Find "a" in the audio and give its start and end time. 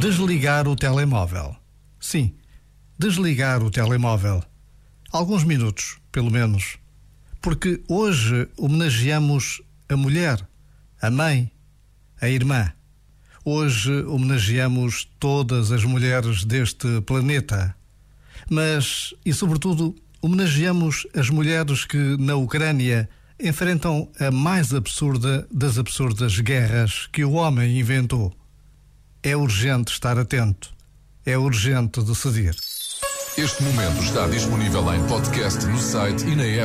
9.88-9.96, 11.00-11.10, 12.20-12.28, 24.20-24.30